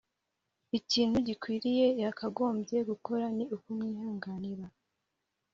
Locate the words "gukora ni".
2.89-3.45